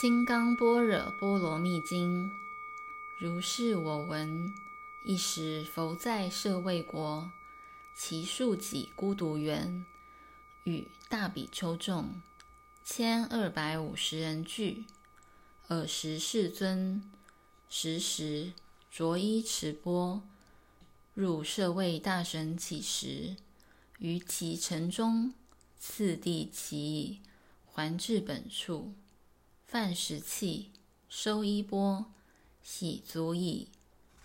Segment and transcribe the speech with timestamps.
[0.02, 2.30] 《金刚般若波罗蜜经》，
[3.18, 4.50] 如是我闻。
[5.04, 7.30] 一时佛在舍卫国，
[7.94, 9.84] 其数己孤独园，
[10.64, 12.14] 与大比丘众
[12.82, 14.86] 千二百五十人俱。
[15.68, 17.02] 尔时世尊，
[17.68, 18.54] 时时
[18.90, 20.22] 着衣持钵，
[21.12, 23.36] 入舍卫大神起时，
[23.98, 25.34] 于其城中，
[25.78, 27.20] 次第乞已，
[27.66, 28.94] 还至本处。
[29.70, 30.72] 饭食器，
[31.08, 32.06] 收衣钵，
[32.60, 33.68] 洗足已，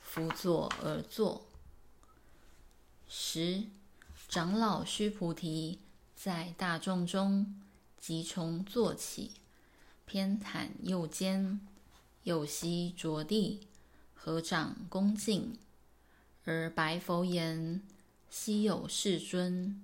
[0.01, 1.45] 复坐而坐。
[3.07, 3.65] 时，
[4.27, 5.77] 长老须菩提
[6.15, 7.61] 在大众中，
[7.99, 9.33] 即从坐起，
[10.07, 11.61] 偏袒右肩，
[12.23, 13.67] 右膝着地，
[14.15, 15.59] 合掌恭敬，
[16.45, 17.83] 而白佛言
[18.31, 19.79] ：“希有世尊，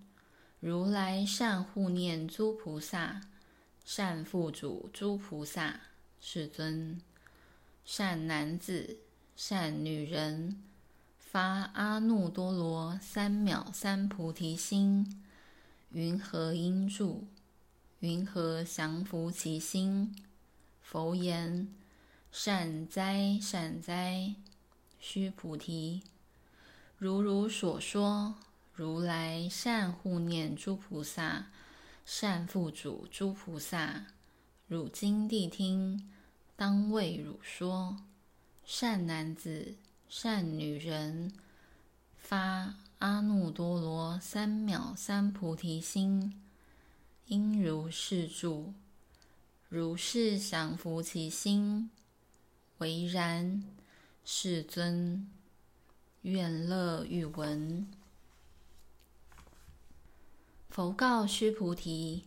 [0.59, 3.21] 如来善护念诸菩萨。”
[3.93, 5.81] 善父主诸菩萨，
[6.21, 7.01] 世尊，
[7.83, 8.99] 善男子、
[9.35, 10.63] 善女人，
[11.19, 15.21] 发阿耨多罗三藐三菩提心，
[15.89, 17.27] 云何应住？
[17.99, 20.15] 云何降伏其心？
[20.81, 21.67] 佛言：
[22.31, 24.35] 善哉，善哉，
[25.01, 26.01] 须菩提，
[26.97, 28.35] 如汝所说，
[28.73, 31.47] 如来善护念诸菩萨。
[32.05, 34.07] 善付嘱诸菩萨，
[34.67, 36.09] 汝今谛听，
[36.55, 37.97] 当为汝说。
[38.63, 39.75] 善男子、
[40.07, 41.33] 善女人，
[42.15, 46.41] 发阿耨多罗三藐三菩提心，
[47.27, 48.73] 应如是住，
[49.67, 51.89] 如是降伏其心。
[52.77, 53.63] 唯然，
[54.23, 55.29] 世尊，
[56.21, 57.87] 愿乐欲闻。
[60.71, 62.23] 佛告须菩提：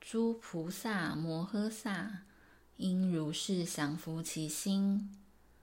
[0.00, 2.22] 诸菩萨摩诃萨
[2.78, 5.16] 应如是降伏其心。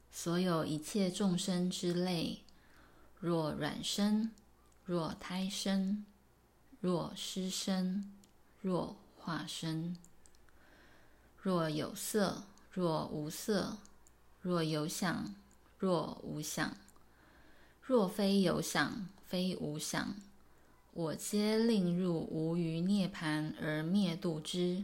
[0.09, 2.43] 所有一切众生之类，
[3.19, 4.31] 若卵生，
[4.85, 6.05] 若胎生，
[6.79, 8.09] 若湿生，
[8.61, 9.97] 若化生，
[11.41, 13.79] 若有色，若无色，
[14.39, 15.35] 若有想，
[15.77, 16.77] 若无想，
[17.81, 20.15] 若非有想，非无想。
[20.97, 24.83] 我皆令入无余涅槃而灭度之，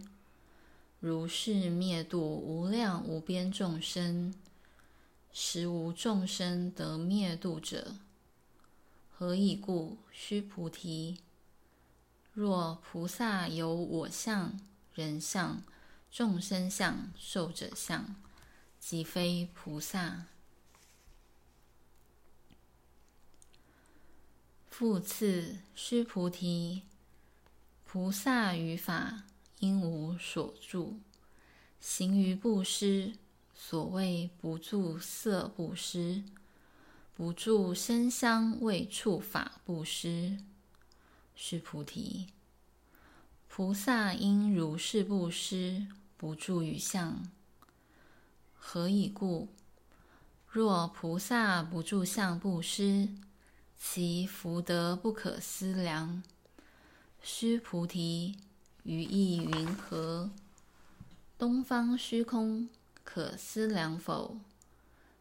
[0.99, 4.31] 如是灭度无量无边众生，
[5.31, 7.95] 实无众生得灭度者。
[9.09, 9.97] 何以故？
[10.11, 11.17] 须菩提，
[12.31, 14.59] 若菩萨有我相、
[14.93, 15.63] 人相、
[16.11, 18.15] 众生相、寿者相，
[18.79, 20.27] 即非菩萨。
[24.75, 26.81] 复次，须菩提，
[27.85, 29.21] 菩萨于法
[29.59, 30.99] 应无所住，
[31.79, 33.13] 行于布施，
[33.53, 36.23] 所谓不住色布施，
[37.13, 40.39] 不住声香味触法布施。
[41.35, 42.29] 须菩提，
[43.47, 45.85] 菩萨应如是布施，
[46.17, 47.23] 不住于相。
[48.55, 49.49] 何以故？
[50.49, 53.09] 若菩萨不住相布施，
[53.85, 56.23] 其福德不可思量。
[57.21, 58.37] 须菩提，
[58.83, 60.31] 于意云何？
[61.37, 62.69] 东方虚空
[63.03, 64.37] 可思量否？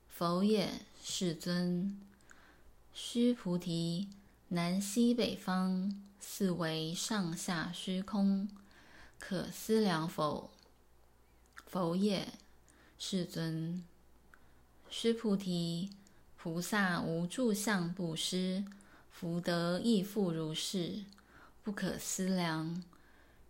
[0.08, 2.00] 否也，世尊。
[2.94, 4.08] 须菩提，
[4.48, 8.48] 南西北方四维上下虚空，
[9.18, 10.50] 可思量否？
[11.66, 12.32] 否也，
[12.96, 13.84] 世尊。
[14.88, 15.90] 须菩提。
[16.42, 18.64] 菩萨无住相布施，
[19.12, 21.04] 福德亦复如是，
[21.62, 22.82] 不可思量。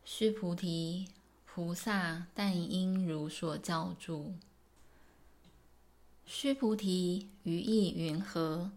[0.05, 1.09] 须菩提，
[1.47, 4.35] 菩萨但应如所教住。
[6.27, 8.71] 须菩提，于意云何？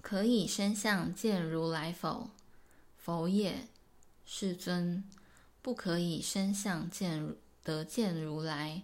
[0.00, 2.30] 可以身相见如来否？
[2.96, 3.66] 否也，
[4.24, 5.02] 世尊。
[5.60, 8.82] 不可以身相见得见如来。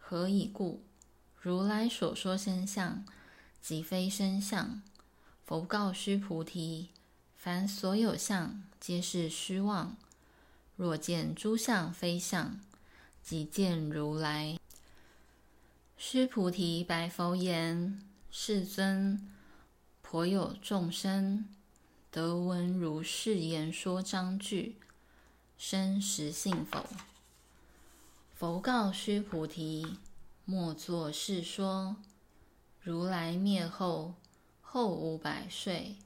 [0.00, 0.82] 何以故？
[1.38, 3.04] 如来所说身相。
[3.60, 4.80] 即非身相，
[5.44, 6.88] 佛告须菩提：
[7.36, 9.96] 凡所有相，皆是虚妄。
[10.76, 12.60] 若见诸相非相，
[13.22, 14.58] 即见如来。
[15.96, 18.00] 须菩提白佛言：
[18.30, 19.28] 世尊，
[20.00, 21.46] 颇有众生
[22.10, 24.76] 得闻如是言说章句，
[25.58, 26.86] 生实信否？
[28.34, 29.98] 佛告须菩提：
[30.44, 31.96] 莫作是说。
[32.88, 34.14] 如来灭后，
[34.62, 35.96] 后五百岁，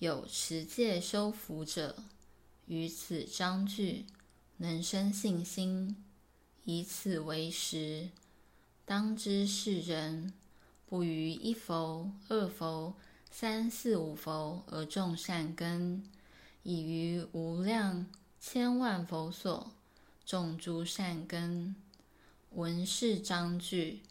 [0.00, 1.96] 有持戒修福者，
[2.66, 4.04] 于此章句
[4.58, 5.96] 能生信心，
[6.64, 8.10] 以此为实，
[8.84, 10.34] 当知是人
[10.84, 12.94] 不于一佛、二佛、
[13.30, 16.04] 三四五佛而种善根，
[16.62, 18.04] 已于无量
[18.38, 19.72] 千万佛所
[20.26, 21.74] 种诸善根。
[22.50, 24.02] 闻是章句，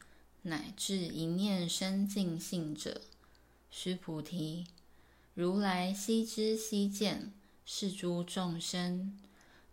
[0.48, 3.02] 乃至一念生净信者，
[3.72, 4.68] 须菩提，
[5.34, 7.34] 如来悉知悉见，
[7.66, 9.18] 是诸众生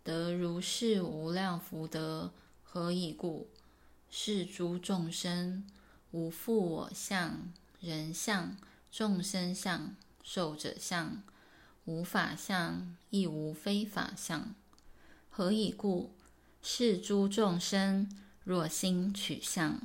[0.03, 2.33] 得如是无量福德，
[2.63, 3.47] 何以故？
[4.09, 5.67] 是诸众生
[6.09, 8.57] 无复我相、人相、
[8.91, 11.21] 众生相、寿者相，
[11.85, 14.55] 无法相，亦无非法相。
[15.29, 16.15] 何以故？
[16.63, 18.09] 是诸众生
[18.43, 19.79] 若心取相，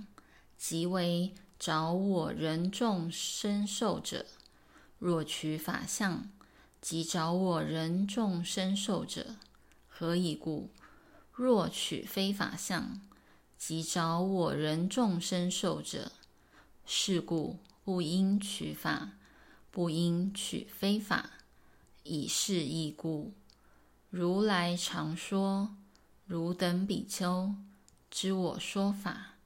[0.59, 4.27] 即为着我人众生寿者；
[4.99, 6.29] 若取法相，
[6.81, 9.37] 即着我人众生寿者。
[9.87, 10.71] 何以故？
[11.33, 13.01] 若取非法相，
[13.57, 16.11] 即着我人众生寿者。
[16.85, 19.13] 是故不应取法，
[19.71, 21.31] 不应取非法。
[22.03, 23.33] 以是义故，
[24.11, 25.77] 如来常说：
[26.27, 27.55] 汝等比丘，
[28.11, 29.38] 知我说法，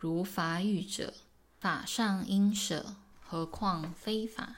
[0.00, 1.12] 如法语者，
[1.58, 4.56] 法上应舍，何况非法？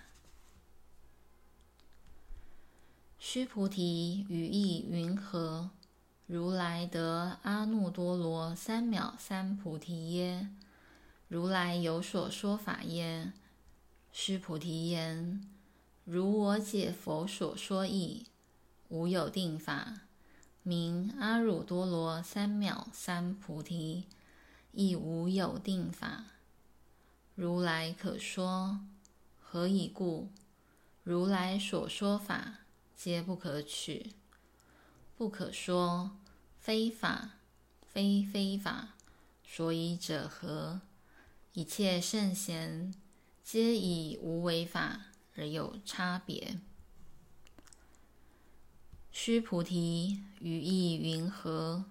[3.18, 5.70] 须菩提，于意云何？
[6.28, 10.48] 如来得阿耨多罗三藐三菩提耶？
[11.26, 13.32] 如来有所说法耶？
[14.12, 15.44] 须菩提言：
[16.04, 18.26] 如我解佛所说义，
[18.90, 20.02] 无有定法，
[20.62, 24.06] 名阿耨多罗三藐三菩提，
[24.72, 26.24] 亦无有定法。
[27.34, 28.80] 如来可说，
[29.40, 30.30] 何以故？
[31.04, 32.58] 如来所说法。
[32.94, 34.12] 皆不可取，
[35.16, 36.12] 不可说，
[36.60, 37.30] 非法，
[37.84, 38.90] 非非法，
[39.44, 40.82] 所以者何？
[41.52, 42.94] 一切圣贤，
[43.42, 46.60] 皆以无为法而有差别。
[49.10, 51.86] 须菩提，于意云何？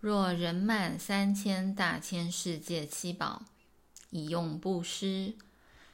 [0.00, 3.42] 若人满三千大千世界七宝，
[4.10, 5.34] 以用布施，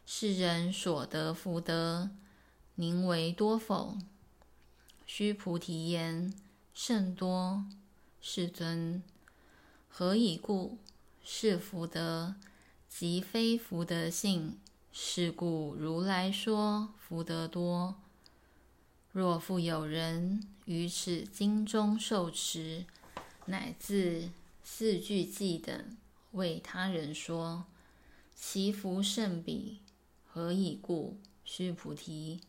[0.04, 2.10] 是人所得福德，
[2.74, 3.96] 宁为多否？
[5.06, 6.34] 须菩提言：
[6.74, 7.64] 甚多，
[8.20, 9.02] 世尊。
[9.88, 10.76] 何以故？
[11.24, 12.34] 是福德，
[12.86, 14.58] 即非福德性。
[14.92, 17.94] 是故如来说福德多。
[19.12, 22.84] 若复有人于此经中受持，
[23.46, 24.30] 乃至
[24.62, 25.96] 四句偈等
[26.32, 27.64] 为他人说，
[28.34, 29.80] 其福甚彼。
[30.26, 31.16] 何以故？
[31.44, 32.40] 须菩提，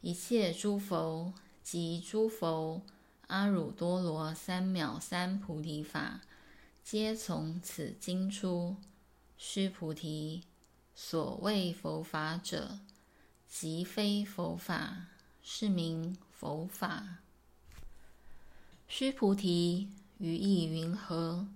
[0.00, 1.32] 一切诸佛。
[1.64, 2.82] 及诸佛
[3.28, 6.20] 阿耨多罗三藐三菩提法，
[6.84, 8.76] 皆从此经出。
[9.38, 10.42] 须菩提，
[10.94, 12.80] 所谓佛法者，
[13.48, 15.06] 即非佛法，
[15.42, 17.20] 是名佛法。
[18.86, 19.88] 须菩提，
[20.18, 21.46] 于意云何？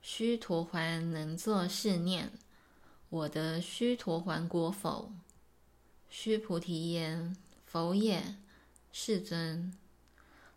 [0.00, 2.32] 须陀洹能作是念：
[3.10, 5.12] 我得须陀洹果否？
[6.08, 8.36] 须菩提言：否也。
[8.92, 9.74] 世尊，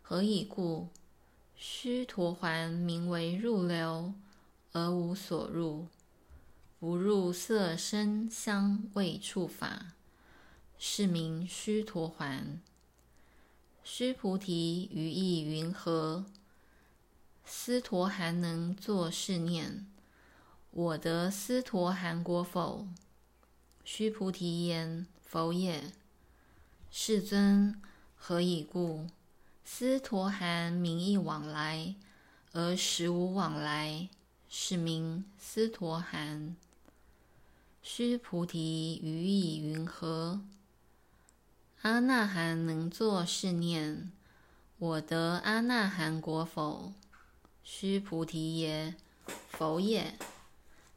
[0.00, 0.88] 何以故？
[1.54, 4.14] 须陀洹名为入流，
[4.72, 5.88] 而无所入，
[6.78, 9.92] 不入色声香味触法，
[10.78, 12.60] 是名须陀洹。
[13.84, 16.24] 须菩提，于意云何？
[17.52, 19.84] 斯陀含能作是念：
[20.70, 22.86] 我得斯陀含果否？
[23.84, 25.92] 须菩提言：否也。
[26.92, 27.82] 世尊。
[28.14, 29.08] 何以故？
[29.64, 31.96] 斯陀含名义往来，
[32.52, 34.08] 而实无往来，
[34.48, 36.54] 是名斯陀含。
[37.82, 40.40] 须菩提，于意云何？
[41.82, 44.12] 阿那含能作是念：
[44.78, 46.92] 我得阿那含果否？
[47.62, 48.94] 须菩提也：
[49.48, 50.14] 否也。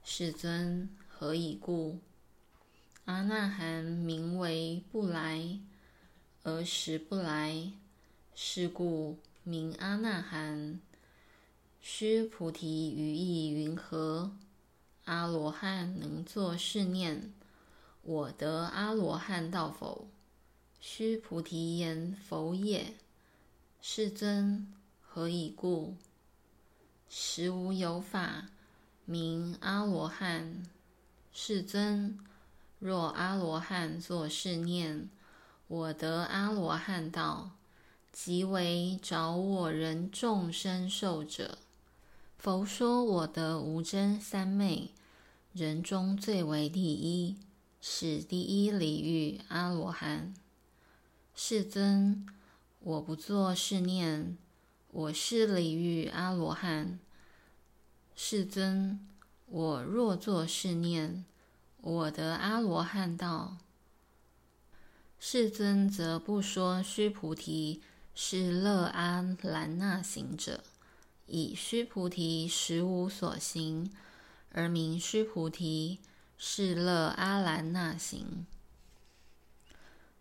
[0.03, 2.00] 世尊，何以故？
[3.05, 5.60] 阿那含名为不来。
[6.43, 7.72] 而实不来，
[8.36, 10.82] 是故名阿那含。
[11.79, 14.36] 须菩提，于意云何？
[15.05, 17.34] 阿罗汉能作是念：
[18.01, 20.10] 我得阿罗汉道否？
[20.82, 22.93] 须菩提言：否也。
[23.82, 25.96] 世尊，何以故？
[27.10, 28.50] 实无有法
[29.05, 30.63] 名阿罗汉。
[31.31, 32.17] 世尊，
[32.79, 35.10] 若阿罗汉作是念。
[35.67, 37.51] 我得阿罗汉道，
[38.12, 41.57] 即为着我人众生寿者。
[42.38, 44.91] 佛说我得无真三昧，
[45.53, 47.38] 人中最为第一，
[47.81, 50.33] 是第一离欲阿罗汉。
[51.33, 52.27] 世尊，
[52.81, 54.38] 我不作是念，
[54.96, 57.00] 我是离欲阿罗汉。
[58.16, 59.00] 世尊，
[59.48, 61.26] 我若作是念，
[61.82, 63.58] 我得阿罗汉道。
[65.18, 67.82] 世尊则不说须菩提
[68.14, 70.64] 是乐阿兰那行者。
[71.26, 73.92] 以须菩提实无所行，
[74.52, 76.02] 而名须菩提
[76.38, 78.46] 是乐阿兰那行。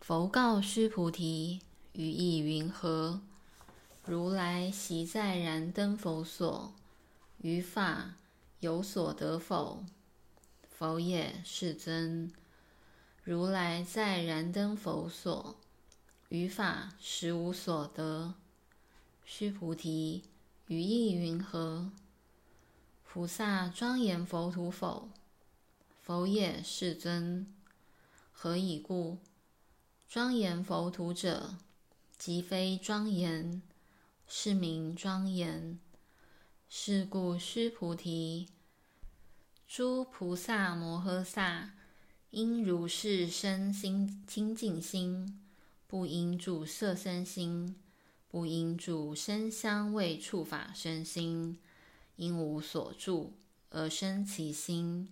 [0.00, 1.60] 佛告须菩提：
[1.92, 3.20] 语意云何？
[4.04, 6.74] 如来昔在燃灯佛所，
[7.38, 8.16] 于法
[8.58, 9.84] 有所得否？
[10.68, 12.32] 否也，世尊。
[13.22, 15.56] 如来在燃灯佛所，
[16.30, 18.34] 于法实无所得。
[19.24, 20.24] 须菩提。
[20.66, 21.92] 于意云何？
[23.04, 25.10] 菩萨庄严佛土否？
[26.00, 27.46] 否也，世尊。
[28.32, 29.18] 何以故？
[30.08, 31.56] 庄严佛土者，
[32.18, 33.62] 即非庄严，
[34.34, 35.78] 是名庄严。
[36.66, 38.48] 是故，须菩提，
[39.68, 41.74] 诸菩萨摩诃萨
[42.30, 45.38] 应如是生心清净心，
[45.86, 47.76] 不应住色身心。
[48.26, 51.58] 不应住声香味触法身心，
[52.16, 53.34] 应无所住
[53.68, 55.10] 而生其心。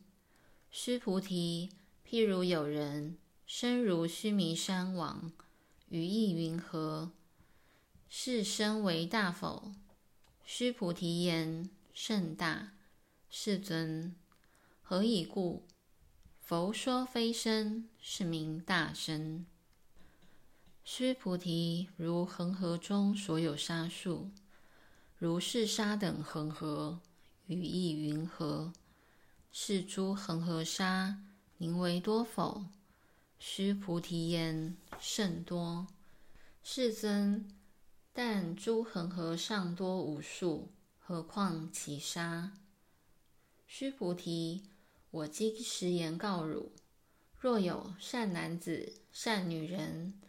[0.71, 1.69] 须菩提，
[2.09, 5.31] 譬如有人身如须弥山王，
[5.91, 7.11] 于意云何？
[8.13, 9.73] 是身为大否？
[10.45, 12.73] 须菩提言：甚大。
[13.31, 14.17] 世尊，
[14.83, 15.65] 何以故？
[16.41, 19.47] 佛说非身，是名大身。
[20.83, 24.33] 须菩提，如恒河中所有沙数，
[25.17, 27.01] 如是沙等恒河，
[27.47, 28.73] 语意云何？
[29.53, 31.23] 是诸恒河沙，
[31.59, 32.65] 名为多否？
[33.39, 35.87] 须菩提言：甚多。
[36.65, 37.49] 世尊，
[38.13, 42.53] 但诸恒河尚多无数，何况其沙？
[43.67, 44.65] 须菩提，
[45.11, 46.73] 我今实言告汝：
[47.39, 50.21] 若有善男子、善女人。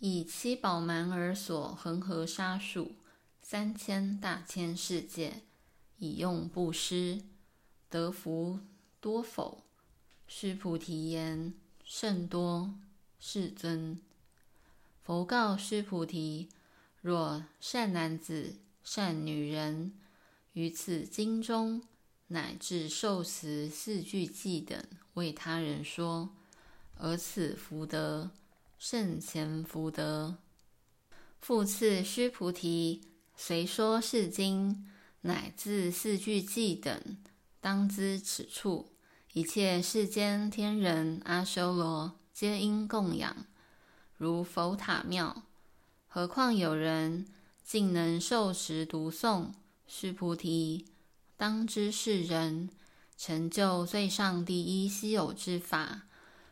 [0.00, 2.92] 以七宝满而所恒河沙数
[3.42, 5.42] 三千大千世界，
[5.96, 7.22] 以用布施，
[7.90, 8.60] 得福
[9.00, 9.64] 多否？
[10.28, 11.52] 须菩提言：
[11.84, 12.74] 甚多。
[13.18, 14.00] 世尊，
[15.02, 16.48] 佛告须菩提：
[17.00, 19.92] 若善男子、善女人
[20.52, 21.82] 于此经中，
[22.28, 24.82] 乃至受持四句偈等，
[25.14, 26.30] 为他人说，
[26.96, 28.30] 而此福德。
[28.80, 30.36] 胜前福德，
[31.40, 33.00] 复次，须菩提，
[33.36, 34.86] 随说是经，
[35.22, 37.18] 乃至四句偈等，
[37.60, 38.92] 当知此处
[39.32, 43.46] 一切世间天人阿修罗，皆应供养，
[44.16, 45.42] 如佛塔庙。
[46.10, 47.26] 何况有人
[47.62, 49.52] 竟能受持读诵？
[49.86, 50.86] 须菩提，
[51.36, 52.70] 当知是人
[53.16, 56.02] 成就最上第一稀有之法。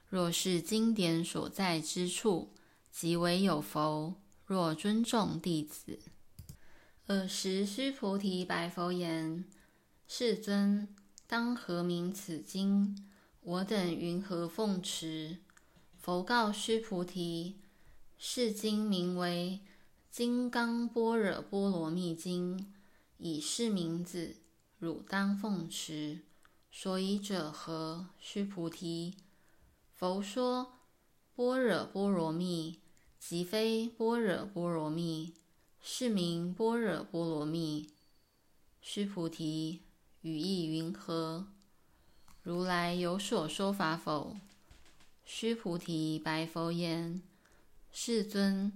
[0.08, 2.52] 若是经典所在之处，
[2.92, 4.14] 即为有佛。
[4.44, 5.98] 若尊重弟子，
[7.06, 9.44] 尔时须菩提白佛言
[10.06, 10.86] ：“世尊，
[11.26, 12.96] 当何名此经？
[13.40, 15.38] 我等云何奉持？”
[15.98, 17.56] 佛告须菩提
[18.18, 19.60] ：“是经名为
[20.10, 22.58] 《金刚般若波罗蜜经》，
[23.18, 24.36] 以是名字，
[24.78, 26.20] 汝当奉持。
[26.70, 29.14] 所以者何？”须菩提。
[29.94, 30.78] 佛说
[31.34, 32.80] 般若波罗蜜，
[33.18, 35.34] 即非般若波罗蜜，
[35.80, 37.90] 是名般若波罗蜜。
[38.80, 39.80] 须菩提，
[40.20, 41.48] 语意云何？
[42.42, 44.36] 如来有所说法否？
[45.24, 47.22] 须菩提白佛言：
[47.98, 48.70] 世尊，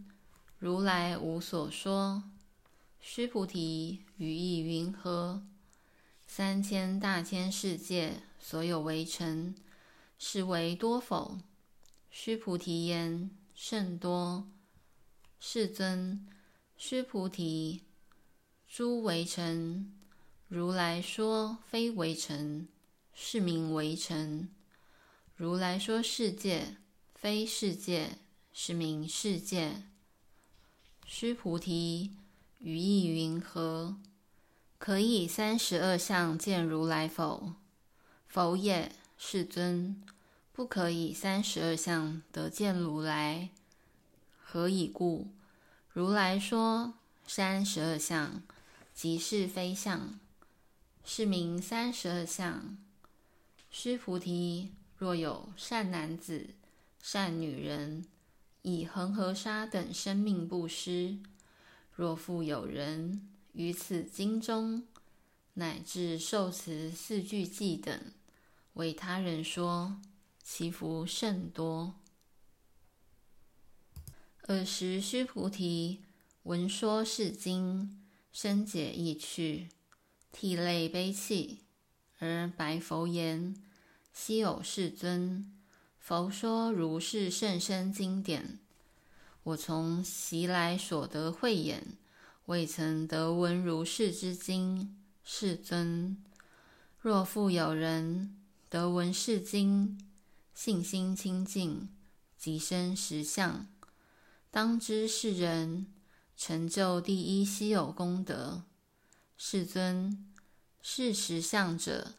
[0.58, 2.24] 如来无所说。
[3.02, 5.42] 须菩提，语意云何？
[6.26, 9.54] 三千大千世界所有为尘。
[10.18, 11.38] 是为多否？
[12.10, 14.48] 须菩提言：甚多。
[15.38, 16.26] 世尊，
[16.78, 17.82] 须菩提，
[18.66, 19.92] 诸为尘，
[20.48, 22.66] 如来说非为尘，
[23.12, 24.48] 是名为尘；
[25.36, 26.78] 如来说世界，
[27.14, 28.16] 非世界，
[28.52, 29.83] 是名世界。
[31.04, 32.12] 须菩提，
[32.59, 33.97] 语意云何？
[34.78, 37.54] 可以三十二相见如来否？
[38.26, 38.92] 否也。
[39.23, 40.02] 世尊，
[40.54, 43.50] 不可以三十二相得见如来。
[44.42, 45.28] 何以故？
[45.92, 46.95] 如来说
[47.26, 48.42] 三十二相，
[48.95, 50.19] 即是非相。
[51.04, 52.78] 是名三十二相。
[53.71, 56.54] 须菩提，若有善男子、
[57.02, 58.07] 善女人，
[58.62, 61.19] 以恒河沙等生命布施；
[61.95, 64.87] 若复有人于此经中，
[65.55, 68.00] 乃至受持四句偈等，
[68.75, 70.00] 为他人说，
[70.43, 71.95] 其福甚多。
[74.43, 76.00] 尔时，须菩提
[76.43, 79.69] 闻说是经，深解意趣，
[80.33, 81.61] 涕泪悲泣，
[82.19, 83.55] 而白佛言
[84.12, 85.52] ：“希有世尊，
[86.00, 88.59] 佛说如是甚深经典，
[89.45, 91.97] 我从昔来所得慧眼，
[92.47, 94.97] 未曾得闻如是之经。
[95.23, 96.21] 世尊，
[97.00, 98.37] 若复有人
[98.69, 100.00] 得闻是经，
[100.52, 101.88] 信心清净，
[102.37, 103.69] 即生实相，
[104.50, 105.87] 当知是人
[106.37, 108.64] 成就第一稀有功德。”
[109.37, 110.26] 世尊，
[110.83, 112.14] 是实相者，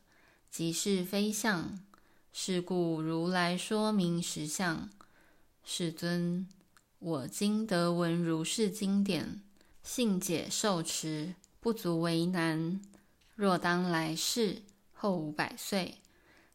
[0.50, 1.84] 即是非相。
[2.34, 4.90] 是故如来说名实相。
[5.64, 6.48] 世尊，
[7.00, 9.42] 我今得闻如是经典，
[9.84, 12.82] 信解受持，不足为难。
[13.36, 16.00] 若当来世后五百岁，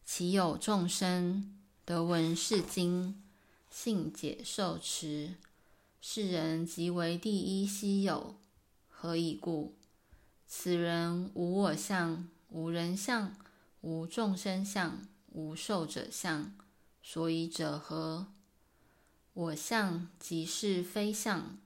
[0.05, 1.55] 其有众生
[1.85, 3.21] 得闻是经，
[3.69, 5.35] 信解受持？
[6.01, 8.35] 是人即为第一稀有。
[8.89, 9.75] 何以故？
[10.47, 13.35] 此人无我相，无人相，
[13.81, 15.05] 无众生相，
[15.37, 16.51] 无受者相。
[17.03, 18.25] 所以者何？
[19.33, 21.59] 我相即是非相，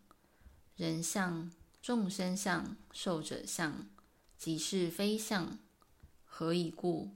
[0.75, 1.49] 人相、
[1.81, 3.87] 众生相、寿者相，
[4.37, 5.57] 即是非相。
[6.25, 7.11] 何以故？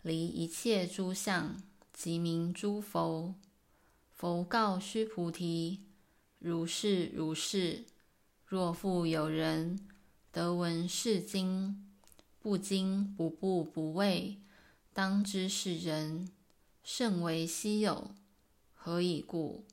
[0.00, 1.62] 离一切诸相，
[1.92, 3.34] 即名诸佛。
[4.10, 5.80] 佛告须菩提：
[6.38, 7.84] 如是如是。
[8.46, 9.78] 若复有人。
[10.32, 11.86] 得闻是经，
[12.40, 14.38] 不惊不怖不畏，
[14.94, 16.30] 当知是人
[16.84, 18.12] 甚为稀有。
[18.72, 19.64] 何以故？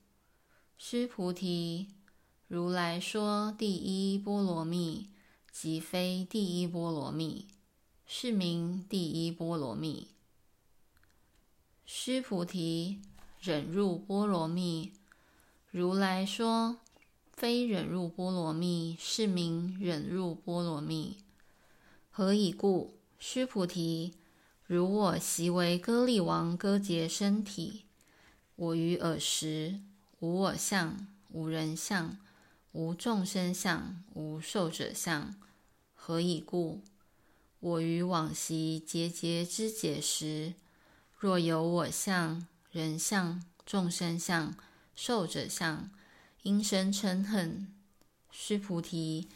[0.80, 1.90] 须菩提，
[2.48, 5.10] 如来说第一波罗蜜，
[5.52, 7.48] 即非第一波罗蜜，
[8.08, 10.08] 是名第一波罗蜜。
[11.86, 13.00] 须菩提，
[13.40, 14.92] 忍入波罗蜜，
[15.70, 16.78] 如来说。
[17.32, 21.18] 非忍入波罗蜜，是名忍入波罗蜜。
[22.12, 22.94] 何以故？
[23.18, 24.14] 须菩提，
[24.74, 27.84] 如我昔为歌利王割截身体，
[28.56, 29.82] 我于尔时
[30.20, 32.18] 无我相，无人相，
[32.72, 35.36] 无众生相，无寿者相。
[35.94, 36.80] 何以故？
[37.60, 40.54] 我于往昔节节之解时，
[41.20, 44.56] 若有我相、人相、众生相、
[44.96, 45.92] 寿者相。
[46.44, 47.68] 因生嗔恨，
[48.32, 49.28] 须菩提，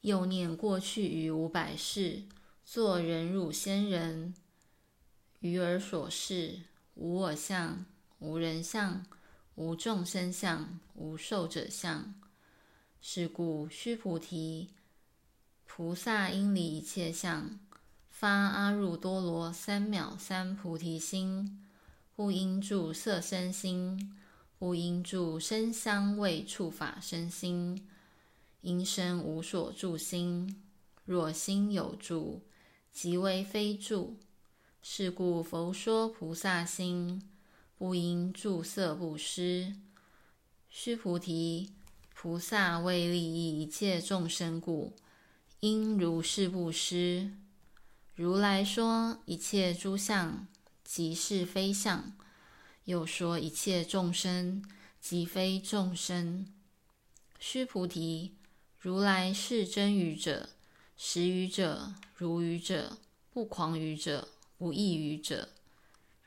[0.00, 2.24] 又念过去于五百世，
[2.64, 4.34] 作忍辱仙人，
[5.44, 6.60] 于尔所示，
[6.94, 7.84] 无我相，
[8.18, 9.04] 无人相，
[9.56, 12.14] 无众生相，无寿者相。
[13.02, 14.70] 是故，须菩提，
[15.66, 17.60] 菩萨应离一切相，
[18.08, 21.62] 发阿耨多罗三藐三菩提心，
[22.16, 24.16] 不应住色身心。
[24.58, 27.86] 不应住声香味触法身心，
[28.62, 30.62] 因身无所住心。
[31.04, 32.40] 若心有住，
[32.90, 34.16] 即为非住。
[34.86, 37.22] 是故佛说菩萨心，
[37.78, 39.76] 不应住色布施。
[40.68, 41.72] 须菩提，
[42.14, 44.92] 菩萨为利益一切众生故，
[45.60, 47.32] 应如是布施。
[48.14, 50.46] 如来说一切诸相，
[50.84, 52.12] 即是非相。
[52.84, 54.62] 又说一切众生，
[55.00, 56.46] 即非众生。
[57.40, 58.34] 须菩提，
[58.78, 60.50] 如来是真语者，
[60.94, 62.98] 实语者，如语者，
[63.32, 65.48] 不狂语者，无异语者。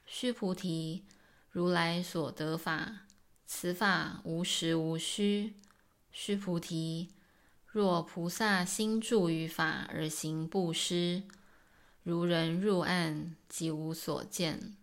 [0.05, 1.03] 须菩提，
[1.49, 3.05] 如来所得法，
[3.45, 5.53] 此法无实无虚。
[6.11, 7.09] 须菩提，
[7.65, 11.23] 若菩萨心住于法而行布施，
[12.03, 14.75] 如人入暗，即无所见。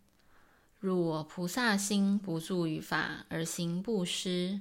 [0.78, 4.60] 若菩萨心不住于法而行布施，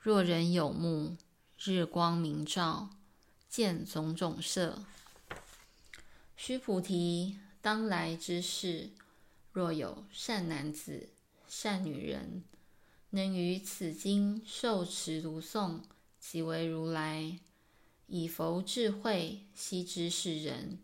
[0.00, 1.16] 若人有目，
[1.58, 2.90] 日光明照，
[3.48, 4.82] 见种种色。
[6.36, 8.90] 须菩提，当来之世，
[9.50, 11.08] 若有善男子、
[11.48, 12.44] 善女人，
[13.10, 15.80] 能于此经受持读诵，
[16.20, 17.40] 即为如来，
[18.06, 20.78] 以佛智慧悉知是人，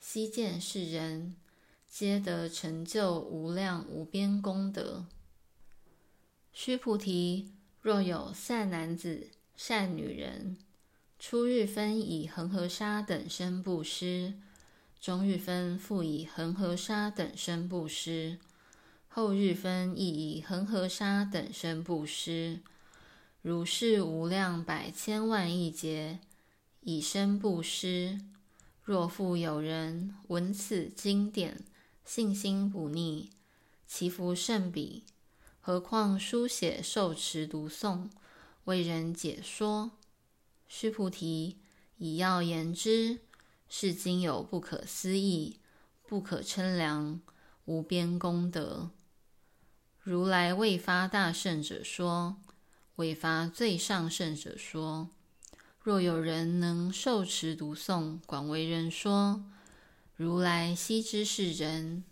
[0.00, 1.36] 悉见是人。
[1.88, 5.06] 皆得成就无量无边功德。
[6.52, 10.58] 须菩提，若有善男子、善女人，
[11.20, 14.34] 初日分以恒河沙等身布施，
[15.00, 18.38] 中日分复以恒河沙等身布施，
[19.08, 22.60] 后日分亦以恒河沙等身布施，
[23.42, 26.18] 如是无量百千万亿劫，
[26.80, 28.20] 以身布施。
[28.82, 31.64] 若复有人闻此经典，
[32.04, 33.30] 信心不逆，
[33.86, 35.04] 其福甚彼。
[35.60, 38.08] 何况书写受持读诵，
[38.64, 39.92] 为人解说。
[40.68, 41.56] 须菩提，
[41.98, 43.18] 以要言之，
[43.68, 45.58] 是经有不可思议、
[46.06, 47.20] 不可称量、
[47.64, 48.90] 无边功德。
[50.02, 52.36] 如来为发大圣者说，
[52.96, 55.10] 为发最上圣者说。
[55.80, 59.44] 若有人能受持读诵，广为人说，
[60.16, 62.02] 如来悉知是人，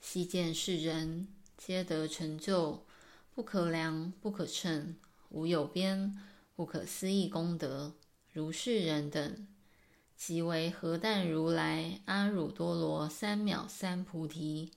[0.00, 2.86] 悉见是人，皆得成就
[3.34, 4.96] 不可量、不可称、
[5.28, 6.18] 无有边、
[6.56, 7.92] 不可思议功德。
[8.32, 9.46] 如是人等，
[10.18, 14.72] 即为何但如来阿耨多罗三藐三菩提。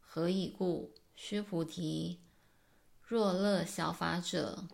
[0.00, 0.92] 何以故？
[1.14, 2.18] 须菩提，
[3.00, 4.66] 若乐小法者，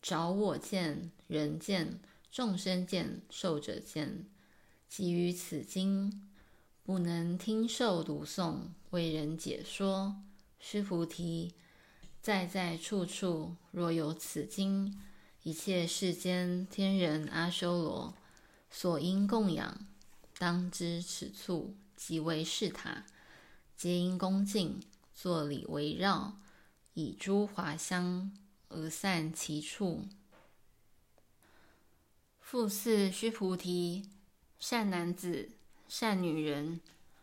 [0.00, 2.00] 着我见、人见。
[2.30, 4.26] 众生见、寿者见，
[4.88, 6.28] 即于此经
[6.84, 10.22] 不能听受读诵，为人解说。
[10.60, 11.54] 须菩提，
[12.20, 15.00] 在在处处，若有此经，
[15.42, 18.14] 一切世间天人阿修罗
[18.70, 19.86] 所应供养，
[20.38, 23.04] 当知此处即为是塔，
[23.76, 24.80] 皆因恭敬
[25.14, 26.38] 作礼围绕，
[26.94, 28.32] 以诸华香
[28.68, 30.06] 而散其处。
[32.40, 34.08] 复次，须菩提，
[34.58, 35.50] 善男子、
[35.88, 36.80] 善女人，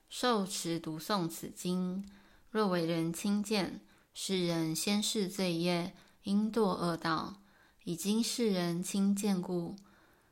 [0.09, 2.07] 受持读诵此经，
[2.51, 3.81] 若为人亲见，
[4.13, 7.41] 是人先世罪业应堕恶道；
[7.85, 9.75] 已经世人亲见故，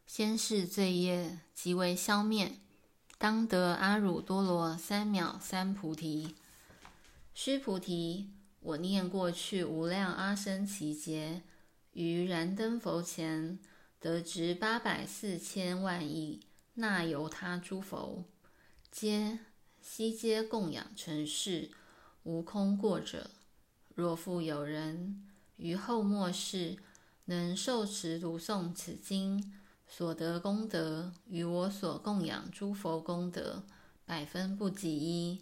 [0.06, 2.60] 先是罪业即为消灭，
[3.18, 6.36] 当得阿耨多罗三藐三菩提。
[7.34, 11.42] 须菩提，我念过去无量阿僧只劫，
[11.94, 13.60] 于燃灯佛前。
[14.00, 16.42] 得值八百四千万亿
[16.74, 18.26] 那由他诸佛，
[18.92, 19.40] 皆
[19.82, 21.72] 悉皆供养成事，
[22.24, 23.32] 无空过者。
[23.96, 26.76] 若复有人于后末世
[27.26, 29.54] 能受持读诵此经，
[29.96, 33.64] 所得功德，与我所供养诸佛功德，
[34.08, 35.40] 百分不及一，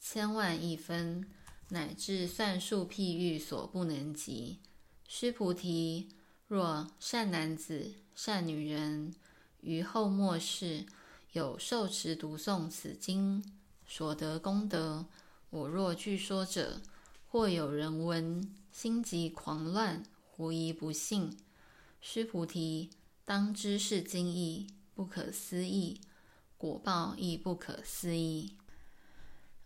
[0.00, 1.28] 千万亿分，
[1.68, 4.58] 乃至算数譬喻所不能及。
[5.06, 6.08] 须菩提。
[6.48, 9.14] 若善男子、善女人
[9.60, 10.86] 于后末世
[11.32, 13.44] 有受持读诵此经
[13.86, 15.04] 所得功德，
[15.50, 16.80] 我若具说者，
[17.28, 21.36] 或有人闻，心即狂乱，狐疑不信。
[22.00, 22.88] 须菩提，
[23.30, 26.00] 当知是经义不可思议，
[26.58, 28.56] 果报亦不可思议。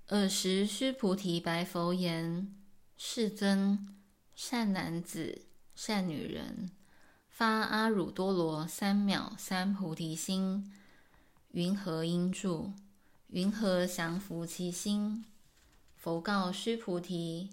[0.09, 2.55] 尔时须菩提白佛言
[2.99, 3.89] ：“世尊，
[4.35, 6.73] 善男子。”善女人，
[7.31, 10.71] 发阿耨多罗三藐三菩提心，
[11.53, 12.75] 云何应住？
[13.29, 15.25] 云何降伏其心？
[15.97, 17.49] 佛告须菩提：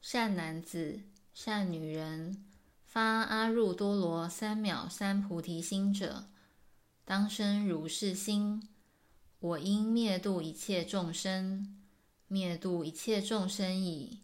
[0.00, 0.98] 善男子、
[1.32, 2.44] 善女人，
[2.94, 6.28] 发阿耨多罗三藐三菩提心者，
[7.04, 8.68] 当生如是心：
[9.40, 11.76] 我应灭度一切众生，
[12.28, 14.20] 灭度一切众生已。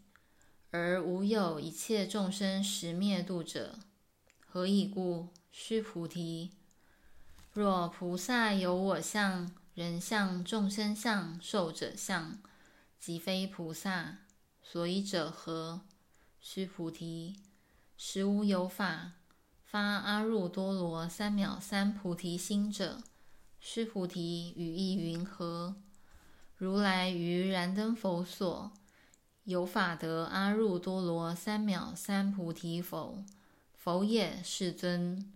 [0.70, 3.76] 而无有一切众生实灭度者，
[4.46, 5.30] 何以故？
[5.50, 6.52] 须菩提，
[7.52, 12.38] 若菩萨有我相、人相、众生相、寿者相，
[13.00, 14.18] 即非菩萨，
[14.62, 15.80] 所以者何？
[16.40, 17.34] 须菩提，
[18.02, 19.12] 实无有法
[19.62, 23.02] 发阿耨多罗三藐三菩提心者。
[23.60, 25.76] 须菩提，语意云何？
[26.56, 28.72] 如来于燃灯佛所。
[29.44, 33.22] 有法得阿耨多罗三藐三菩提否？
[33.76, 35.30] 否也，世尊。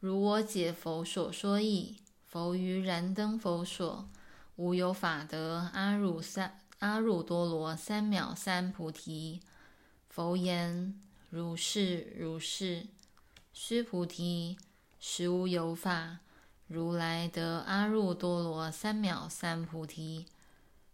[0.00, 4.08] 如我解佛所说义，佛于燃灯佛所，
[4.56, 9.42] 无有法得阿耨三阿耨多罗三藐三菩提。
[10.08, 10.98] 佛言：
[11.32, 12.88] 如是如是。
[13.54, 14.58] 须菩提，
[15.00, 16.18] 实无有法，
[16.66, 20.26] 如来得阿耨多罗三藐三菩提。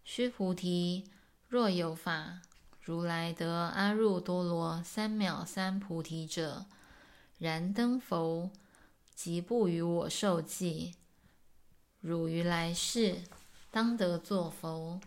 [0.04, 1.10] 须菩提。
[1.48, 2.42] 若有法，
[2.80, 6.66] 如来得阿耨多罗三藐三菩提者，
[7.38, 8.52] 燃灯佛
[9.16, 10.94] 即不与我受记。
[12.00, 13.22] 汝于来世
[13.72, 15.00] 当得作佛，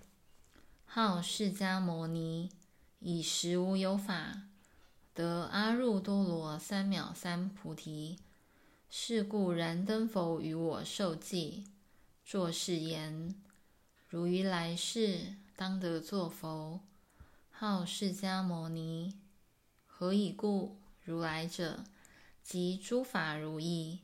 [0.85, 2.49] 号释迦牟尼，
[2.99, 4.41] 以实无有法
[5.13, 8.19] 得阿耨多罗三藐三菩提。
[8.93, 11.63] 是故燃灯佛与我受记，
[12.25, 13.33] 作是言。
[14.09, 16.81] 如于来世当得作佛，
[17.49, 19.15] 号释迦牟尼。
[19.87, 20.77] 何以故？
[21.05, 21.85] 如来者，
[22.43, 23.99] 即诸法如意。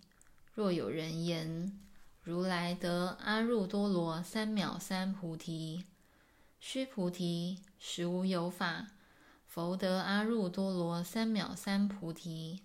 [0.53, 1.77] 若有人言，
[2.23, 5.83] 如来得阿耨多罗三藐三菩提，
[6.61, 8.87] 须菩提，实无有法，
[9.57, 12.61] 佛得阿耨多罗三藐三菩提。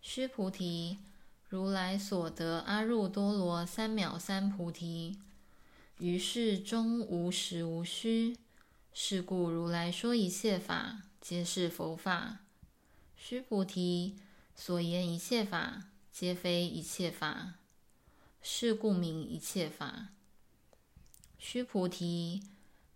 [0.00, 0.98] 须菩提，
[1.48, 5.20] 如来所得阿耨多罗三藐三菩提，
[5.98, 8.36] 于世终无实无虚。
[8.92, 12.38] 是故如来说一切法，皆是佛法。
[13.14, 14.16] 须菩提，
[14.56, 17.54] 所言一切法，皆非一切法。
[18.42, 20.08] 是故名一切法。
[21.38, 22.42] 须菩提，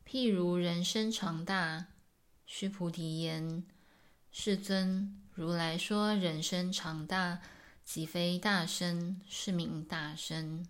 [0.05, 1.87] 譬如人身长大。
[2.47, 3.65] 须菩提言：
[4.31, 7.41] 世尊，如来说人生长大，
[7.85, 10.67] 即非大身，是名大身。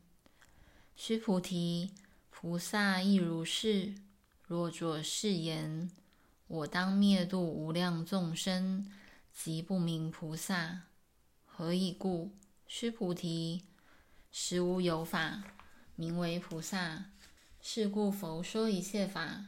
[0.96, 1.92] 须菩提，
[2.30, 3.94] 菩萨亦如是。
[4.46, 5.90] 若作是言，
[6.46, 8.90] 我当灭度无量众生，
[9.32, 10.82] 即不名菩萨。
[11.46, 12.32] 何以故？
[12.66, 13.64] 须菩提。
[14.30, 15.42] 实无有法，
[15.96, 17.06] 名为菩萨。
[17.60, 19.44] 是故佛说一切法，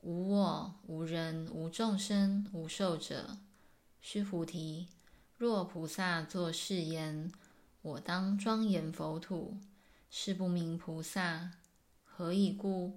[0.00, 3.38] 无我、无人、无众生、无寿者。
[4.00, 4.86] 须菩提，
[5.36, 7.32] 若菩萨作是言，
[7.82, 9.58] 我当庄严佛土，
[10.08, 11.50] 是不名菩萨。
[12.04, 12.94] 何以故？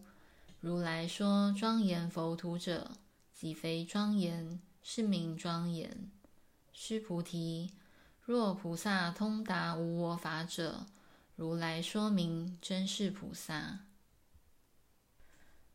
[0.59, 2.91] 如来说庄严佛土者，
[3.33, 6.11] 即非庄严，是名庄严。
[6.71, 7.71] 须菩提，
[8.23, 10.85] 若菩萨通达无我法者，
[11.35, 13.79] 如来说明真是菩萨。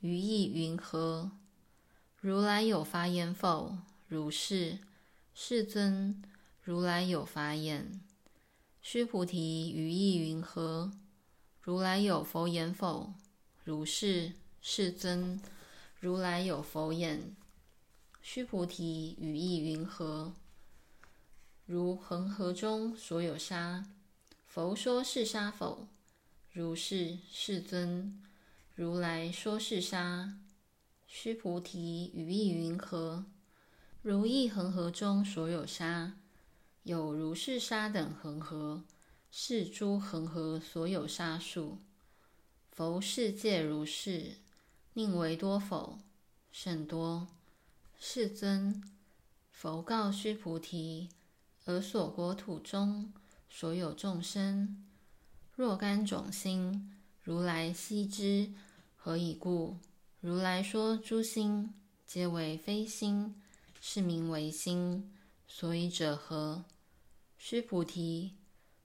[0.00, 1.32] 语意云何？
[2.20, 3.78] 如来有法眼否？
[4.06, 4.78] 如是，
[5.34, 6.22] 世尊，
[6.62, 8.00] 如来有法眼。
[8.80, 10.92] 须菩提，语意云何？
[11.60, 13.12] 如来有佛眼否？
[13.64, 15.42] 如是，世尊，
[15.98, 17.34] 如来有佛眼。
[18.22, 20.32] 须菩提，语意云何？
[21.66, 23.84] 如恒河中所有沙。
[24.46, 25.88] 佛说是沙否？
[26.52, 28.22] 如是，世尊，
[28.80, 30.38] 如来说是沙。
[31.04, 33.24] 须菩提，语意云何？
[34.02, 36.12] 如一恒河中所有沙，
[36.84, 38.84] 有如是沙等恒河，
[39.32, 41.78] 是诸恒河所有沙数。
[42.70, 44.36] 佛世界如是，
[44.92, 45.98] 宁为多否？
[46.52, 47.26] 甚多。
[47.98, 48.80] 世尊，
[49.50, 51.08] 佛告须菩提：
[51.64, 53.12] 尔所国土中。
[53.50, 54.86] 所有众生，
[55.56, 58.52] 若干种心，如来悉知。
[59.08, 59.78] 何以故？
[60.20, 61.72] 如来说诸心，
[62.06, 63.40] 皆为非心，
[63.80, 65.10] 是名为心。
[65.46, 66.66] 所以者何？
[67.38, 68.34] 须菩提，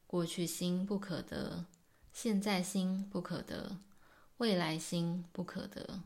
[0.07, 1.65] 过去心不可得，
[2.13, 3.79] 现在心不可得，
[4.37, 5.99] 未来心不可得。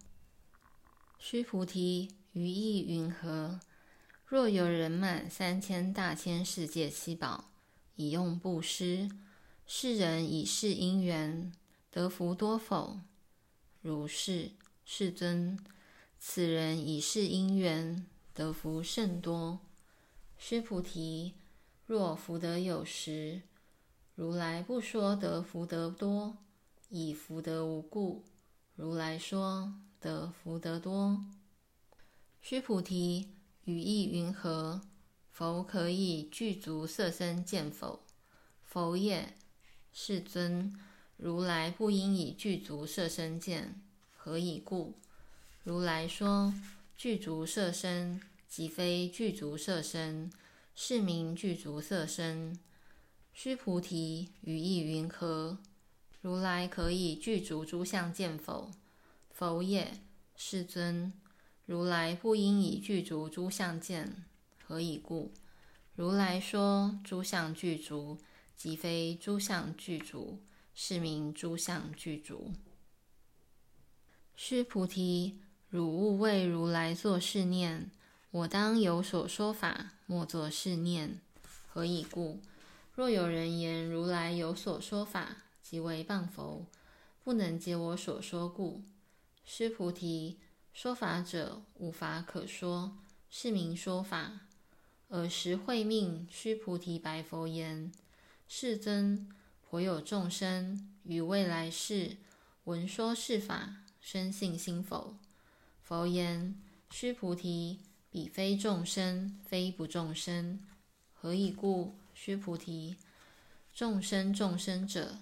[1.19, 3.59] 须菩提，于意云何？
[4.25, 7.51] 若有人满三千大千世界七宝。
[7.95, 9.11] 以用布施，
[9.67, 11.51] 世人以是因缘
[11.91, 12.99] 得福多否？
[13.87, 14.51] 如是，
[14.83, 15.57] 世尊。
[16.19, 19.61] 此人以是因缘得福甚多。
[20.37, 21.35] 须菩提，
[21.85, 23.43] 若福德有时，
[24.13, 26.35] 如来不说得福德多，
[26.89, 28.25] 以福德无故，
[28.75, 31.23] 如来说得福德多。
[32.41, 33.29] 须菩提，
[33.63, 34.81] 语意云何？
[35.31, 38.03] 佛可以具足色身见否？
[38.65, 39.37] 否也。
[39.93, 40.77] 世尊，
[41.17, 43.81] 如来不应以具足色身见。
[44.15, 44.93] 何以故？
[45.63, 46.53] 如来说
[46.95, 50.31] 具足色身，即非具足色身，
[50.75, 52.57] 是名具足色身。
[53.33, 55.57] 须菩提，语意云何？
[56.21, 58.71] 如来可以具足诸相见否？
[59.31, 59.99] 否也。
[60.35, 61.11] 世尊，
[61.65, 64.23] 如来不应以具足诸相见。
[64.63, 65.31] 何以故？
[65.95, 68.19] 如来说诸相具足，
[68.55, 70.39] 即非诸相具足，
[70.79, 72.53] 是名诸相具足。
[74.35, 77.89] 须菩提，汝勿为如来作是念：
[78.29, 81.19] 我当有所说法，莫作是念。
[81.67, 82.43] 何以故？
[82.93, 86.67] 若有人言如来有所说法，即为谤佛，
[87.23, 88.83] 不能解我所说故。
[89.43, 90.37] 须菩提，
[90.71, 92.99] 说法者无法可说，
[93.31, 94.41] 是名说法。
[95.07, 97.91] 尔时慧命须菩提白佛言
[98.47, 99.27] ：“世尊，
[99.69, 102.15] 颇有众生于未来世
[102.63, 105.17] 闻说是法，生信心否？”
[105.83, 106.55] 佛言
[106.89, 110.61] ：“须菩提，彼非众生，非不众生。
[111.13, 111.95] 何以故？
[112.13, 112.95] 须菩提，
[113.73, 115.17] 众生众生者，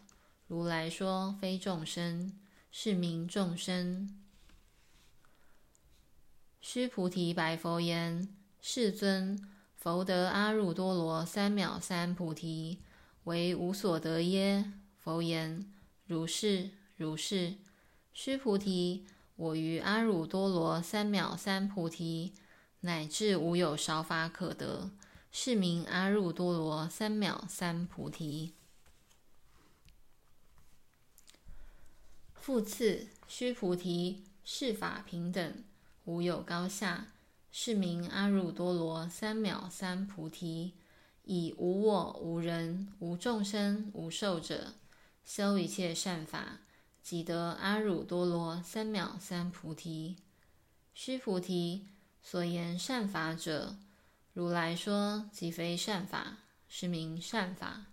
[0.48, 2.32] 如来说非众生，
[2.72, 4.16] 是名众生。”
[6.62, 8.30] 须菩提白佛言
[8.62, 9.44] ：“世尊。”
[9.76, 12.80] 佛得阿耨多罗三藐三菩提，
[13.26, 14.72] 为无所得耶？
[14.98, 15.72] 佛言：
[16.08, 17.56] 如是，如是。
[18.14, 22.34] 须菩提，我于阿耨多罗三藐三菩提，
[22.80, 24.92] 乃至无有少法可得，
[25.32, 28.54] 是名阿耨多罗三藐三菩提。
[32.36, 35.64] 复次，须菩提，是法平等，
[36.06, 37.08] 无有高下。
[37.52, 40.74] 是名阿耨多罗三藐三菩提，
[41.26, 44.74] 以无我、无人、无众生、无寿者，
[45.24, 46.60] 修一切善法，
[47.02, 50.18] 即得阿耨多罗三藐三菩提。
[50.94, 51.88] 须菩提，
[52.22, 53.76] 所言善法者，
[54.34, 57.88] 如来说即非善法，是名善法。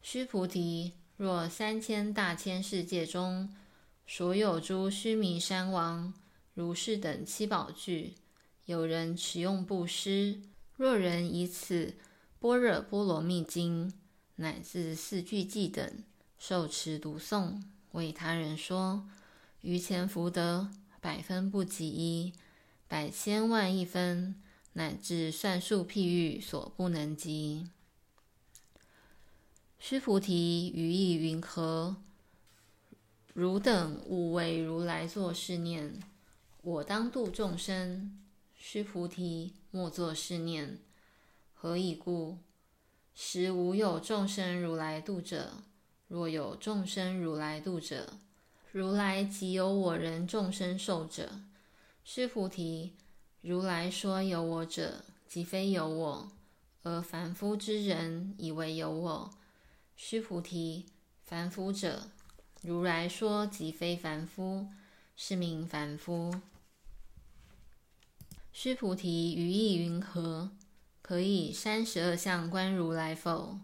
[0.00, 3.54] 须菩提，若三千大千世界中，
[4.06, 6.14] 所有诸须弥山王。
[6.54, 8.14] 如是等七宝具，
[8.66, 10.40] 有人持用布施。
[10.76, 11.86] 若人以此
[12.40, 13.90] 《般若波罗蜜经》
[14.36, 16.02] 乃至四句偈等
[16.38, 19.06] 受持读诵，为他人说，
[19.60, 22.32] 于前福德百分不及一，
[22.88, 24.34] 百千万亿分，
[24.72, 27.68] 乃至算数譬喻所不能及。
[29.78, 31.96] 须菩提，于意云何？
[33.34, 36.00] 汝等勿为如来作是念。
[36.62, 38.18] 我当度众生，
[38.66, 40.78] 须菩提，莫作是念。
[41.52, 42.38] 何以故？
[43.14, 45.62] 实无有众生如来度者。
[46.08, 48.14] 若有众生如来度者，
[48.72, 51.42] 如来即有我人众生寿者。
[52.04, 52.94] 须菩提，
[53.42, 56.32] 如来说有我者，即非有我，
[56.84, 59.30] 而凡夫之人以为有我。
[59.94, 60.86] 须菩提，
[61.22, 62.08] 凡夫者，
[62.62, 64.68] 如来说即非凡夫，
[65.14, 66.34] 是名凡夫。
[68.56, 70.52] 须菩提，于意云何？
[71.02, 73.58] 可以三十二相观如来否？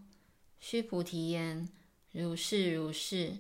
[0.59, 1.69] 须菩提言：
[2.11, 3.37] 如是如是。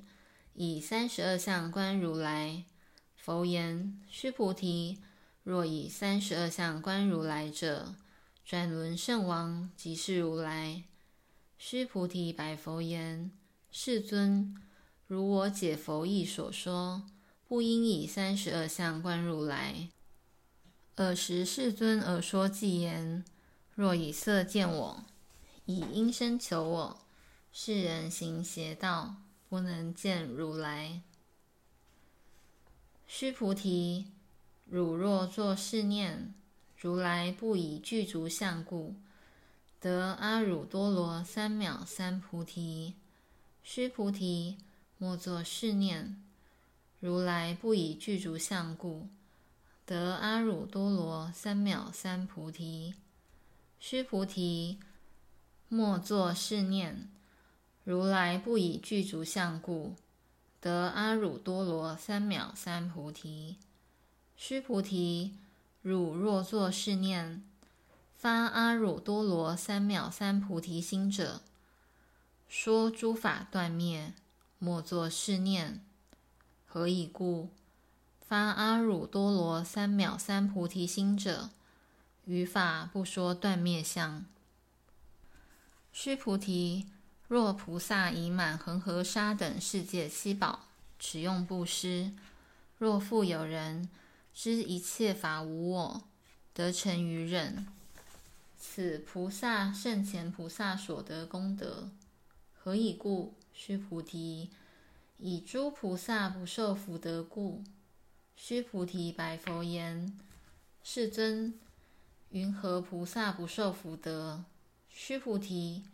[0.54, 2.64] 以三十二相观如来。
[3.16, 4.98] 佛言：须菩提，
[5.42, 7.96] 若以三十二相观如来者，
[8.44, 10.84] 转轮圣王即是如来。
[11.58, 13.32] 须菩提白佛言：
[13.72, 14.56] 世尊，
[15.08, 17.02] 如我解佛意所说，
[17.48, 19.88] 不应以三十二相观如来。
[20.96, 23.24] 尔时世尊而说偈言：
[23.74, 25.04] 若以色见我，
[25.64, 27.00] 以音声求我，
[27.52, 29.16] 是人行邪道，
[29.48, 31.00] 不能见如来。
[33.06, 34.08] 须菩提，
[34.68, 36.34] 汝若作是念，
[36.76, 38.94] 如来不以具足相故，
[39.80, 42.94] 得阿耨多罗三藐三菩提。
[43.62, 44.58] 须菩提，
[44.98, 46.22] 莫作是念，
[46.98, 49.08] 如来不以具足相故。
[49.90, 52.94] 得阿耨多罗三藐三菩提。
[53.80, 54.78] 须菩提，
[55.68, 57.10] 莫作是念，
[57.82, 59.96] 如来不以具足相故，
[60.60, 63.56] 得阿耨多罗三藐三菩提。
[64.36, 65.34] 须菩提，
[65.82, 67.42] 汝若作是念，
[68.14, 71.40] 发阿耨多罗三藐三菩提心者，
[72.46, 74.14] 说诸法断灭，
[74.60, 75.84] 莫作是念。
[76.64, 77.50] 何以故？
[78.30, 81.50] 发阿耨多罗三藐三菩提心者，
[82.26, 84.24] 于法不说断灭相。
[85.92, 86.86] 须菩提，
[87.26, 92.12] 若菩萨以满恒河沙等世界七宝持用布施，
[92.78, 93.88] 若复有人
[94.32, 96.04] 知一切法无我，
[96.54, 97.66] 得成于忍，
[98.56, 101.90] 此菩萨胜前菩萨所得功德。
[102.54, 103.34] 何以故？
[103.52, 104.50] 须菩提，
[105.18, 107.64] 以诸菩萨不受福德故。
[108.42, 110.18] 须菩提白佛言
[110.82, 111.60] ：“世尊，
[112.30, 114.46] 云何菩萨不受福德？”
[114.88, 115.84] 须菩提，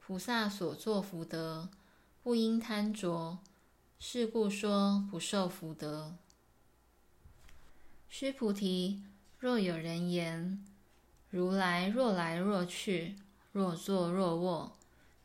[0.00, 1.68] 菩萨所作福德，
[2.22, 3.38] 不应贪着，
[3.98, 6.16] 是故说不受福德。
[8.08, 9.02] 须菩提，
[9.38, 10.64] 若有人言
[11.28, 13.16] ：“如来若来若去，
[13.52, 14.76] 若坐若卧，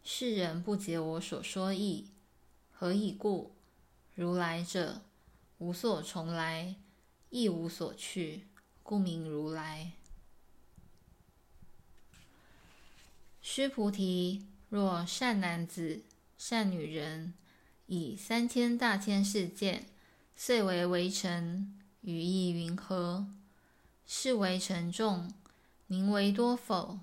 [0.04, 2.10] 世人不解我所说义。”
[2.78, 3.54] 何以故？
[4.14, 5.02] 如来者，
[5.62, 6.74] 无所从来，
[7.30, 8.48] 亦无所去，
[8.82, 9.92] 故名如来。
[13.44, 16.02] 须菩提，若善男子、
[16.36, 17.36] 善女人，
[17.86, 19.86] 以三千大千世界，
[20.36, 23.28] 遂为微尘，语意云何？
[24.08, 25.32] 是为尘众，
[25.86, 27.00] 名为多否？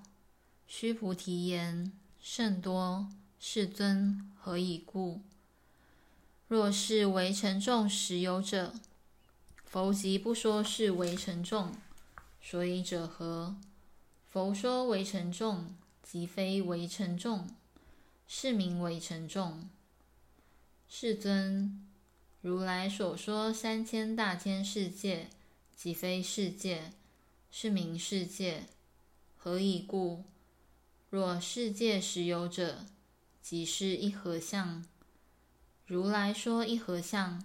[0.67, 3.07] 须菩提言：甚多。
[3.39, 5.21] 世尊，何以故？
[6.49, 8.73] 若是为尘众实有者，
[9.65, 11.71] 佛即不说是为尘众。
[12.41, 13.55] 所以者何？
[14.27, 17.47] 佛说为尘众，即非为尘众，
[18.27, 19.69] 是名为尘众。
[20.87, 21.87] 世尊，
[22.41, 25.27] 如来所说三千大千世界，
[25.75, 26.93] 即非世界，
[27.51, 28.63] 是名世界。
[29.37, 30.23] 何以故？
[31.11, 32.87] 若世界实有者，
[33.39, 34.83] 即是一合相。
[35.89, 37.43] 如来说一合相，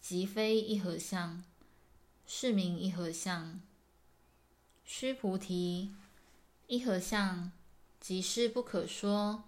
[0.00, 1.44] 即非一合相，
[2.26, 3.60] 是名一合相。
[4.86, 5.90] 须菩提，
[6.66, 7.52] 一合相
[8.00, 9.44] 即是不可说，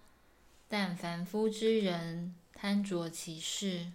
[0.69, 3.91] 但凡夫之人贪着其事。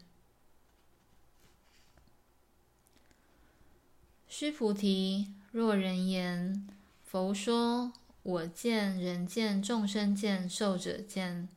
[4.28, 6.68] 须菩提，若人言，
[7.06, 11.48] 佛说我见、人见、众生见、寿者见。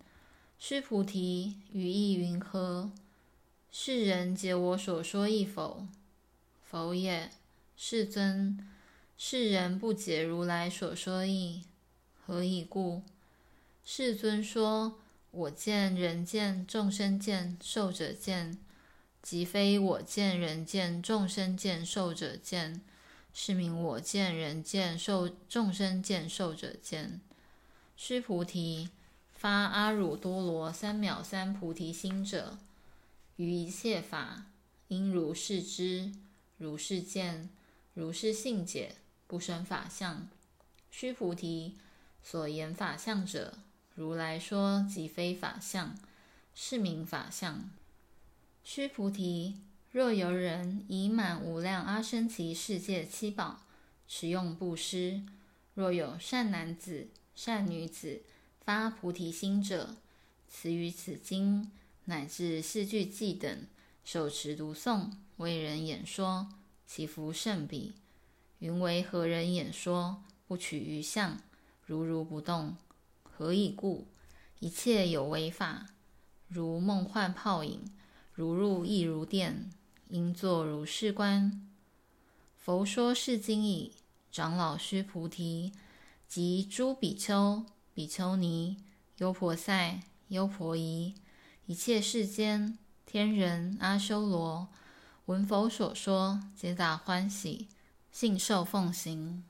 [0.58, 2.90] 须菩提，语意云何？
[3.70, 5.86] 是人解我所说意否？
[6.62, 7.30] 否也。
[7.76, 8.58] 世尊，
[9.18, 11.64] 是人不解如来所说意。
[12.24, 13.02] 何以故？
[13.84, 15.00] 世尊说
[15.32, 18.56] 我见、人见、众生见、寿者见，
[19.20, 22.80] 即非我见、人见、众生见、寿者见，
[23.34, 27.20] 是名我见、人见、寿众生见、寿者见。
[27.96, 28.88] 须菩提。
[29.44, 32.56] 发阿耨多罗三藐三菩提心者，
[33.36, 34.46] 于一切法
[34.88, 36.10] 应如是知，
[36.56, 37.50] 如是见，
[37.92, 38.94] 如是信解，
[39.26, 40.26] 不生法相。
[40.90, 41.76] 须菩提，
[42.22, 43.58] 所言法相者，
[43.94, 45.94] 如来说即非法相，
[46.54, 47.68] 是名法相。
[48.64, 53.60] 须菩提，若有人以满无量阿僧只世界七宝，
[54.08, 55.20] 持用布施，
[55.74, 58.22] 若有善男子、善女子。
[58.64, 59.94] 发菩提心者，
[60.50, 61.70] 持于此经
[62.06, 63.66] 乃至四句偈等，
[64.02, 66.48] 手持读诵，为人演说，
[66.86, 67.92] 其福甚彼。
[68.60, 70.22] 云为何人演说？
[70.46, 71.38] 不取于相，
[71.84, 72.76] 如如不动。
[73.22, 74.06] 何以故？
[74.60, 75.88] 一切有为法，
[76.48, 77.84] 如梦幻泡影，
[78.32, 79.70] 如入亦如电，
[80.08, 81.68] 应作如是观。
[82.56, 83.92] 佛说是经已，
[84.32, 85.72] 长老须菩提
[86.26, 87.66] 及诸比丘。
[87.94, 88.76] 比丘尼、
[89.18, 91.14] 优婆塞、优婆夷，
[91.66, 92.76] 一切世间
[93.06, 94.66] 天人阿修罗，
[95.26, 97.68] 闻佛所说，皆大欢喜，
[98.10, 99.44] 信受奉行。